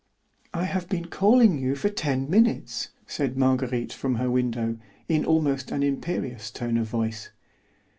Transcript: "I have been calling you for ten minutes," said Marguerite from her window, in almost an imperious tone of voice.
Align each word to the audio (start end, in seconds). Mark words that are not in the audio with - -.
"I 0.51 0.63
have 0.63 0.89
been 0.89 1.05
calling 1.09 1.59
you 1.59 1.75
for 1.75 1.87
ten 1.89 2.27
minutes," 2.27 2.89
said 3.05 3.37
Marguerite 3.37 3.93
from 3.93 4.15
her 4.15 4.31
window, 4.31 4.79
in 5.07 5.23
almost 5.23 5.69
an 5.69 5.83
imperious 5.83 6.49
tone 6.49 6.77
of 6.77 6.87
voice. 6.87 7.29